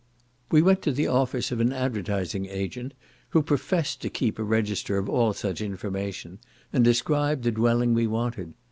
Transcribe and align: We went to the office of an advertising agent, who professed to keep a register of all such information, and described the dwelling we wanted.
We 0.49 0.63
went 0.63 0.81
to 0.81 0.91
the 0.91 1.05
office 1.05 1.51
of 1.51 1.59
an 1.59 1.71
advertising 1.71 2.47
agent, 2.47 2.95
who 3.29 3.43
professed 3.43 4.01
to 4.01 4.09
keep 4.09 4.39
a 4.39 4.43
register 4.43 4.97
of 4.97 5.07
all 5.07 5.31
such 5.33 5.61
information, 5.61 6.39
and 6.73 6.83
described 6.83 7.43
the 7.43 7.51
dwelling 7.51 7.93
we 7.93 8.07
wanted. 8.07 8.55